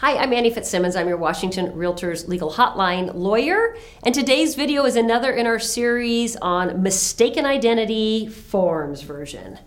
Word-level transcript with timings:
Hi, 0.00 0.16
I'm 0.16 0.32
Annie 0.32 0.50
Fitzsimmons. 0.50 0.94
I'm 0.94 1.08
your 1.08 1.16
Washington 1.16 1.72
Realtors 1.72 2.28
Legal 2.28 2.52
Hotline 2.52 3.16
lawyer, 3.16 3.76
and 4.04 4.14
today's 4.14 4.54
video 4.54 4.84
is 4.84 4.94
another 4.94 5.32
in 5.32 5.44
our 5.44 5.58
series 5.58 6.36
on 6.36 6.84
mistaken 6.84 7.44
identity 7.44 8.28
forms 8.28 9.02
version. 9.02 9.58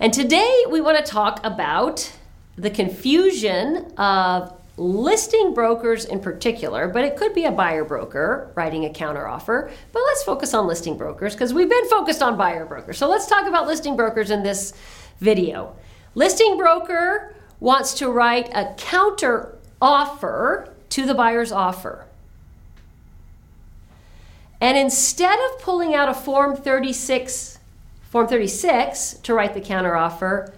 And 0.00 0.12
today 0.12 0.64
we 0.68 0.80
want 0.80 0.98
to 0.98 1.08
talk 1.08 1.46
about 1.46 2.12
the 2.56 2.70
confusion 2.70 3.92
of 3.98 4.52
listing 4.76 5.54
brokers 5.54 6.06
in 6.06 6.18
particular, 6.18 6.88
but 6.88 7.04
it 7.04 7.16
could 7.16 7.32
be 7.32 7.44
a 7.44 7.52
buyer 7.52 7.84
broker 7.84 8.50
writing 8.56 8.84
a 8.84 8.88
counteroffer. 8.88 9.70
But 9.92 10.02
let's 10.06 10.24
focus 10.24 10.54
on 10.54 10.66
listing 10.66 10.96
brokers 10.96 11.34
because 11.34 11.54
we've 11.54 11.70
been 11.70 11.88
focused 11.88 12.20
on 12.20 12.36
buyer 12.36 12.66
brokers. 12.66 12.98
So 12.98 13.08
let's 13.08 13.28
talk 13.28 13.46
about 13.46 13.68
listing 13.68 13.94
brokers 13.94 14.32
in 14.32 14.42
this 14.42 14.72
video. 15.20 15.76
Listing 16.16 16.56
broker 16.56 17.36
wants 17.62 17.94
to 17.94 18.10
write 18.10 18.50
a 18.52 18.74
counter 18.76 19.56
offer 19.80 20.68
to 20.88 21.06
the 21.06 21.14
buyer's 21.14 21.52
offer. 21.52 22.04
And 24.60 24.76
instead 24.76 25.38
of 25.38 25.60
pulling 25.60 25.94
out 25.94 26.08
a 26.08 26.14
form 26.14 26.56
36 26.56 27.58
form 28.10 28.26
36 28.26 29.14
to 29.22 29.32
write 29.32 29.54
the 29.54 29.60
counter 29.60 29.96
offer, 29.96 30.52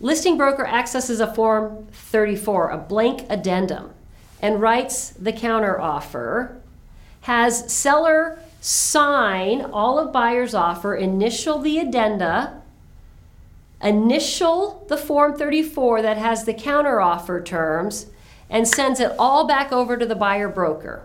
listing 0.00 0.38
broker 0.38 0.64
accesses 0.64 1.20
a 1.20 1.34
form 1.34 1.86
34, 1.92 2.70
a 2.70 2.78
blank 2.78 3.26
addendum, 3.28 3.90
and 4.40 4.62
writes 4.62 5.10
the 5.10 5.32
counter 5.32 5.78
offer, 5.78 6.56
has 7.22 7.70
seller 7.70 8.38
sign 8.60 9.60
all 9.60 9.98
of 9.98 10.12
buyer's 10.12 10.54
offer, 10.54 10.94
initial 10.94 11.58
the 11.58 11.78
addenda, 11.78 12.57
initial 13.82 14.84
the 14.88 14.96
Form 14.96 15.36
34 15.36 16.02
that 16.02 16.16
has 16.16 16.44
the 16.44 16.54
counteroffer 16.54 17.44
terms, 17.44 18.06
and 18.50 18.66
sends 18.66 18.98
it 18.98 19.12
all 19.18 19.46
back 19.46 19.72
over 19.72 19.96
to 19.96 20.06
the 20.06 20.14
buyer 20.14 20.48
broker. 20.48 21.02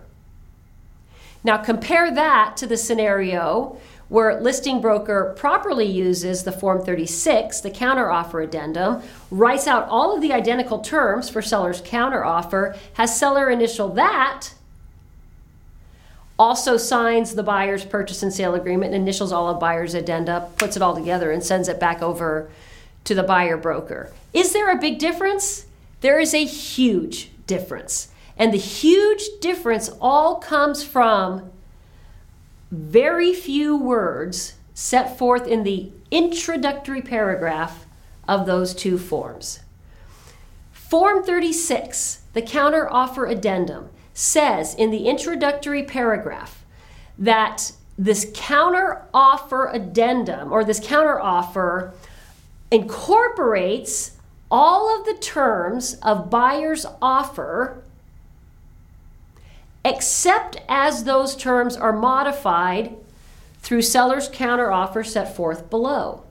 Now 1.43 1.57
compare 1.57 2.13
that 2.13 2.55
to 2.57 2.67
the 2.67 2.77
scenario 2.77 3.77
where 4.09 4.39
listing 4.39 4.79
broker 4.79 5.33
properly 5.35 5.85
uses 5.85 6.43
the 6.43 6.51
Form 6.51 6.83
36, 6.85 7.61
the 7.61 7.71
counteroffer 7.71 8.43
addendum, 8.43 9.01
writes 9.31 9.65
out 9.65 9.87
all 9.89 10.15
of 10.15 10.21
the 10.21 10.31
identical 10.31 10.79
terms 10.79 11.29
for 11.29 11.41
seller's 11.41 11.81
counteroffer, 11.81 12.77
has 12.93 13.17
seller 13.17 13.49
initial 13.49 13.89
that, 13.89 14.49
also 16.37 16.77
signs 16.77 17.35
the 17.35 17.43
buyer's 17.43 17.85
purchase 17.85 18.23
and 18.23 18.33
sale 18.33 18.55
agreement, 18.55 18.93
initials 18.93 19.31
all 19.31 19.49
of 19.49 19.59
buyer's 19.59 19.93
addenda, 19.93 20.49
puts 20.57 20.75
it 20.75 20.81
all 20.81 20.95
together, 20.95 21.31
and 21.31 21.43
sends 21.43 21.67
it 21.67 21.79
back 21.79 22.01
over 22.01 22.49
to 23.03 23.15
the 23.15 23.23
buyer 23.23 23.57
broker. 23.57 24.11
Is 24.33 24.53
there 24.53 24.71
a 24.71 24.79
big 24.79 24.99
difference? 24.99 25.65
There 26.01 26.19
is 26.19 26.33
a 26.33 26.45
huge 26.45 27.29
difference. 27.45 28.09
And 28.37 28.51
the 28.51 28.57
huge 28.57 29.23
difference 29.41 29.89
all 30.01 30.37
comes 30.39 30.83
from 30.83 31.51
very 32.71 33.33
few 33.33 33.77
words 33.77 34.55
set 34.73 35.17
forth 35.17 35.47
in 35.47 35.63
the 35.63 35.91
introductory 36.09 37.01
paragraph 37.01 37.85
of 38.27 38.45
those 38.45 38.73
two 38.73 38.97
forms. 38.97 39.59
Form 40.71 41.23
36, 41.23 42.21
the 42.33 42.41
counter 42.41 42.91
offer 42.91 43.25
addendum, 43.25 43.89
says 44.13 44.75
in 44.75 44.91
the 44.91 45.07
introductory 45.07 45.83
paragraph 45.83 46.63
that 47.17 47.71
this 47.97 48.31
counter 48.33 49.03
offer 49.13 49.69
addendum 49.69 50.51
or 50.51 50.63
this 50.63 50.79
counter 50.79 51.19
offer 51.19 51.93
incorporates 52.71 54.17
all 54.49 54.99
of 54.99 55.05
the 55.05 55.13
terms 55.15 55.95
of 56.01 56.29
buyer's 56.29 56.85
offer 57.01 57.83
except 59.85 60.57
as 60.69 61.03
those 61.03 61.35
terms 61.35 61.75
are 61.75 61.93
modified 61.93 62.95
through 63.59 63.81
seller's 63.81 64.29
counteroffer 64.29 65.05
set 65.05 65.35
forth 65.35 65.69
below. 65.69 66.23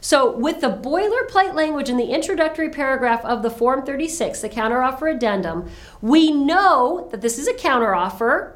So, 0.00 0.30
with 0.30 0.60
the 0.60 0.70
boilerplate 0.70 1.54
language 1.54 1.88
in 1.88 1.96
the 1.96 2.12
introductory 2.12 2.68
paragraph 2.68 3.24
of 3.24 3.42
the 3.42 3.50
Form 3.50 3.84
36, 3.84 4.40
the 4.40 4.48
counteroffer 4.48 5.14
addendum, 5.14 5.68
we 6.00 6.30
know 6.30 7.08
that 7.10 7.20
this 7.20 7.38
is 7.38 7.48
a 7.48 7.52
counteroffer 7.52 8.52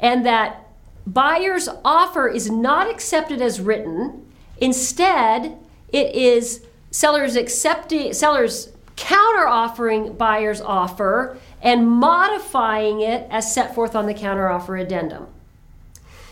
and 0.00 0.24
that 0.24 0.66
buyer's 1.06 1.68
offer 1.84 2.28
is 2.28 2.50
not 2.50 2.90
accepted 2.90 3.40
as 3.42 3.60
written. 3.60 4.26
Instead, 4.58 5.58
it 5.90 6.14
is 6.14 6.64
sellers 6.90 7.36
accepting 7.36 8.12
sellers 8.14 8.72
counter 8.96 9.46
offering 9.46 10.14
buyer's 10.14 10.60
offer 10.60 11.38
and 11.60 11.86
modifying 11.88 13.00
it 13.00 13.26
as 13.30 13.52
set 13.52 13.74
forth 13.74 13.94
on 13.94 14.06
the 14.06 14.14
counteroffer 14.14 14.80
addendum. 14.80 15.26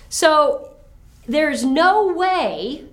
So 0.08 0.70
there's 1.26 1.64
no 1.64 2.12
way 2.12 2.86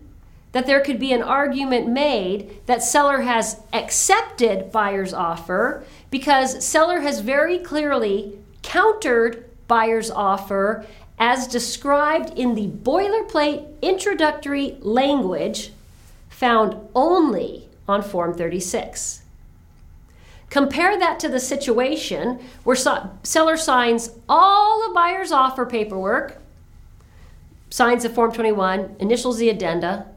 that 0.51 0.65
there 0.65 0.81
could 0.81 0.99
be 0.99 1.13
an 1.13 1.21
argument 1.21 1.87
made 1.87 2.65
that 2.65 2.83
seller 2.83 3.21
has 3.21 3.61
accepted 3.71 4.71
buyer's 4.71 5.13
offer 5.13 5.83
because 6.09 6.63
seller 6.65 7.01
has 7.01 7.21
very 7.21 7.57
clearly 7.57 8.37
countered 8.61 9.45
buyer's 9.67 10.11
offer 10.11 10.85
as 11.17 11.47
described 11.47 12.37
in 12.37 12.55
the 12.55 12.67
boilerplate 12.67 13.65
introductory 13.81 14.77
language 14.81 15.71
found 16.29 16.75
only 16.95 17.69
on 17.87 18.01
Form 18.01 18.33
36. 18.33 19.21
Compare 20.49 20.99
that 20.99 21.19
to 21.19 21.29
the 21.29 21.39
situation 21.39 22.39
where 22.63 22.75
seller 22.75 23.55
signs 23.55 24.11
all 24.27 24.85
the 24.85 24.93
buyer's 24.93 25.31
offer 25.31 25.65
paperwork, 25.65 26.41
signs 27.69 28.03
the 28.03 28.09
Form 28.09 28.33
21, 28.33 28.97
initials 28.99 29.37
the 29.37 29.47
addenda, 29.47 30.07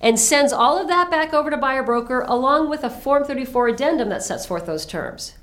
and 0.00 0.18
sends 0.18 0.52
all 0.52 0.78
of 0.78 0.88
that 0.88 1.10
back 1.10 1.32
over 1.32 1.50
to 1.50 1.56
buyer 1.56 1.82
broker 1.82 2.20
along 2.28 2.68
with 2.68 2.84
a 2.84 2.90
Form 2.90 3.24
34 3.24 3.68
addendum 3.68 4.08
that 4.10 4.22
sets 4.22 4.46
forth 4.46 4.66
those 4.66 4.86
terms. 4.86 5.34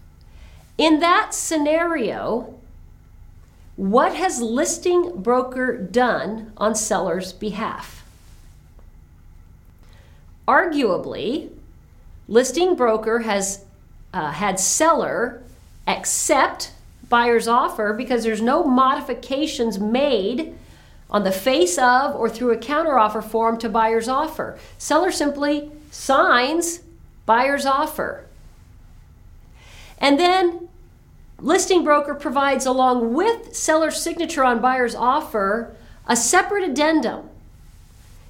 In 0.78 1.00
that 1.00 1.34
scenario, 1.34 2.59
what 3.75 4.16
has 4.16 4.42
listing 4.42 5.22
broker 5.22 5.78
done 5.78 6.53
on 6.58 6.75
seller's 6.75 7.34
behalf? 7.34 8.06
Arguably, 10.47 11.50
listing 12.28 12.75
broker 12.75 13.19
has 13.19 13.66
uh, 14.13 14.31
had 14.31 14.59
seller 14.59 15.42
accept 15.88 16.72
buyer's 17.09 17.47
offer 17.47 17.94
because 17.94 18.24
there's 18.24 18.42
no 18.42 18.63
modifications 18.63 19.80
made 19.80 20.56
on 21.09 21.24
the 21.24 21.31
face 21.31 21.78
of 21.78 22.16
or 22.16 22.30
through 22.30 22.52
a 22.52 22.58
counteroffer 22.58 23.24
form 23.24 23.58
to 23.59 23.69
buyer's 23.69 24.08
offer. 24.08 24.58
Seller 24.78 25.12
simply 25.12 25.72
signs 25.91 26.81
buyer's 27.25 27.66
offer. 27.66 28.25
And 30.00 30.19
then 30.19 30.69
listing 31.40 31.84
broker 31.84 32.16
provides 32.16 32.66
along 32.66 33.13
with 33.13 33.56
seller's 33.56 34.02
signature 34.02 34.44
on 34.44 34.59
buyer's 34.59 34.96
offer 34.96 35.75
a 36.08 36.16
separate 36.16 36.63
addendum 36.63 37.30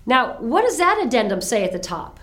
now, 0.05 0.35
what 0.39 0.63
does 0.63 0.77
that 0.77 1.01
addendum 1.03 1.41
say 1.41 1.63
at 1.63 1.71
the 1.71 1.79
top? 1.79 2.19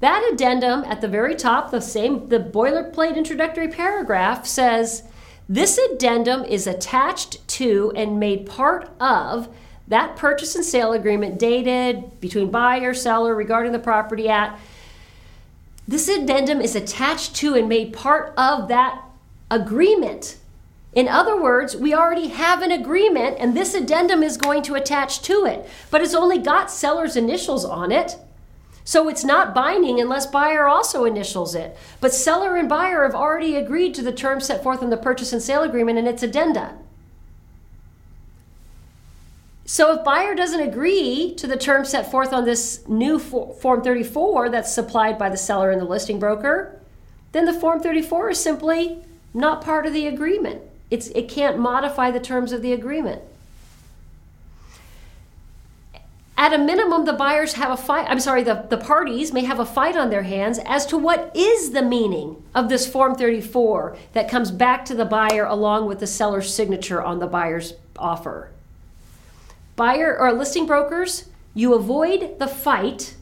That 0.00 0.28
addendum 0.32 0.84
at 0.84 1.00
the 1.00 1.08
very 1.08 1.34
top, 1.34 1.70
the 1.70 1.80
same 1.80 2.28
the 2.28 2.38
boilerplate 2.38 3.16
introductory 3.16 3.68
paragraph 3.68 4.46
says 4.46 5.04
this 5.48 5.78
addendum 5.78 6.44
is 6.44 6.66
attached 6.66 7.46
to 7.48 7.92
and 7.96 8.20
made 8.20 8.46
part 8.46 8.90
of 9.00 9.48
that 9.88 10.16
purchase 10.16 10.54
and 10.54 10.64
sale 10.64 10.92
agreement 10.92 11.38
dated 11.38 12.20
between 12.20 12.50
buyer 12.50 12.94
seller 12.94 13.34
regarding 13.34 13.72
the 13.72 13.78
property 13.78 14.28
at 14.28 14.58
this 15.86 16.08
addendum 16.08 16.60
is 16.60 16.74
attached 16.74 17.36
to 17.36 17.54
and 17.54 17.68
made 17.68 17.92
part 17.92 18.32
of 18.36 18.68
that 18.68 19.02
agreement 19.50 20.38
in 20.94 21.08
other 21.08 21.40
words, 21.40 21.76
we 21.76 21.92
already 21.92 22.28
have 22.28 22.62
an 22.62 22.70
agreement 22.70 23.36
and 23.40 23.56
this 23.56 23.74
addendum 23.74 24.22
is 24.22 24.36
going 24.36 24.62
to 24.62 24.76
attach 24.76 25.22
to 25.22 25.44
it, 25.44 25.68
but 25.90 26.00
it's 26.00 26.14
only 26.14 26.38
got 26.38 26.70
seller's 26.70 27.16
initials 27.16 27.64
on 27.64 27.90
it. 27.90 28.16
So 28.84 29.08
it's 29.08 29.24
not 29.24 29.54
binding 29.54 29.98
unless 29.98 30.26
buyer 30.26 30.68
also 30.68 31.04
initials 31.04 31.54
it. 31.54 31.76
But 32.00 32.12
seller 32.12 32.56
and 32.56 32.68
buyer 32.68 33.02
have 33.02 33.14
already 33.14 33.56
agreed 33.56 33.94
to 33.94 34.02
the 34.02 34.12
terms 34.12 34.46
set 34.46 34.62
forth 34.62 34.82
in 34.82 34.90
the 34.90 34.96
purchase 34.96 35.32
and 35.32 35.42
sale 35.42 35.62
agreement 35.62 35.98
and 35.98 36.06
its 36.06 36.22
addenda. 36.22 36.76
So 39.66 39.94
if 39.94 40.04
buyer 40.04 40.34
doesn't 40.34 40.60
agree 40.60 41.34
to 41.36 41.46
the 41.46 41.56
terms 41.56 41.88
set 41.88 42.10
forth 42.10 42.32
on 42.32 42.44
this 42.44 42.86
new 42.86 43.18
Form 43.18 43.82
34 43.82 44.50
that's 44.50 44.72
supplied 44.72 45.18
by 45.18 45.30
the 45.30 45.36
seller 45.36 45.70
and 45.70 45.80
the 45.80 45.86
listing 45.86 46.18
broker, 46.18 46.78
then 47.32 47.46
the 47.46 47.52
Form 47.52 47.80
34 47.80 48.30
is 48.30 48.40
simply 48.40 49.02
not 49.32 49.64
part 49.64 49.86
of 49.86 49.94
the 49.94 50.06
agreement. 50.06 50.60
It's, 50.90 51.08
it 51.08 51.28
can't 51.28 51.58
modify 51.58 52.10
the 52.10 52.20
terms 52.20 52.52
of 52.52 52.62
the 52.62 52.72
agreement. 52.72 53.22
at 56.36 56.52
a 56.52 56.58
minimum, 56.58 57.06
the 57.06 57.12
buyers 57.14 57.54
have 57.54 57.70
a 57.70 57.76
fight. 57.76 58.06
I'm 58.06 58.20
sorry, 58.20 58.42
the, 58.42 58.66
the 58.68 58.76
parties 58.76 59.32
may 59.32 59.44
have 59.44 59.60
a 59.60 59.64
fight 59.64 59.96
on 59.96 60.10
their 60.10 60.24
hands 60.24 60.58
as 60.66 60.84
to 60.86 60.98
what 60.98 61.34
is 61.34 61.70
the 61.70 61.80
meaning 61.80 62.42
of 62.54 62.68
this 62.68 62.86
Form 62.86 63.14
34 63.14 63.96
that 64.12 64.28
comes 64.28 64.50
back 64.50 64.84
to 64.84 64.94
the 64.94 65.06
buyer 65.06 65.46
along 65.46 65.86
with 65.86 66.00
the 66.00 66.06
seller's 66.06 66.52
signature 66.52 67.02
on 67.02 67.18
the 67.18 67.26
buyer's 67.26 67.72
offer. 67.96 68.50
Buyer 69.76 70.16
or 70.16 70.32
listing 70.32 70.66
brokers, 70.66 71.28
you 71.54 71.74
avoid 71.74 72.38
the 72.38 72.46
fight, 72.46 73.16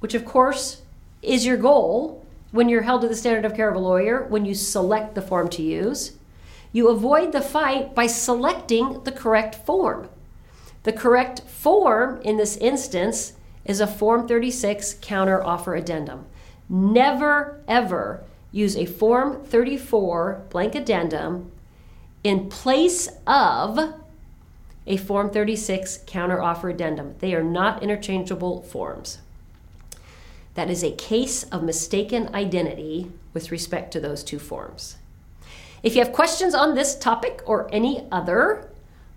which 0.00 0.14
of 0.14 0.24
course 0.24 0.82
is 1.22 1.46
your 1.46 1.56
goal 1.56 2.24
when 2.50 2.68
you're 2.68 2.82
held 2.82 3.02
to 3.02 3.08
the 3.08 3.16
standard 3.16 3.44
of 3.44 3.54
care 3.54 3.68
of 3.68 3.76
a 3.76 3.78
lawyer 3.78 4.26
when 4.28 4.44
you 4.44 4.54
select 4.54 5.14
the 5.14 5.22
form 5.22 5.48
to 5.48 5.62
use. 5.62 6.12
You 6.72 6.88
avoid 6.88 7.32
the 7.32 7.40
fight 7.40 7.94
by 7.94 8.06
selecting 8.06 9.04
the 9.04 9.12
correct 9.12 9.54
form. 9.54 10.08
The 10.82 10.92
correct 10.92 11.42
form 11.42 12.20
in 12.22 12.36
this 12.36 12.56
instance 12.56 13.34
is 13.64 13.80
a 13.80 13.86
Form 13.86 14.26
36 14.26 14.96
counter 15.00 15.42
offer 15.42 15.76
addendum. 15.76 16.26
Never, 16.68 17.60
ever 17.68 18.24
use 18.50 18.76
a 18.76 18.86
Form 18.86 19.44
34 19.44 20.46
blank 20.50 20.74
addendum 20.74 21.52
in 22.24 22.48
place 22.48 23.08
of 23.26 23.94
a 24.86 24.96
Form 24.96 25.30
36 25.30 25.98
counteroffer 26.06 26.70
addendum. 26.70 27.14
They 27.20 27.34
are 27.34 27.42
not 27.42 27.82
interchangeable 27.82 28.62
forms. 28.62 29.18
That 30.54 30.70
is 30.70 30.82
a 30.82 30.92
case 30.92 31.44
of 31.44 31.62
mistaken 31.62 32.34
identity 32.34 33.10
with 33.32 33.50
respect 33.50 33.92
to 33.92 34.00
those 34.00 34.22
two 34.22 34.38
forms. 34.38 34.96
If 35.82 35.94
you 35.94 36.04
have 36.04 36.12
questions 36.12 36.54
on 36.54 36.74
this 36.74 36.94
topic 36.96 37.40
or 37.46 37.72
any 37.72 38.06
other, 38.12 38.68